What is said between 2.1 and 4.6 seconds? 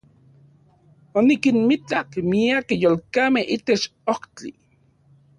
miakej yolkamej itech ojtli.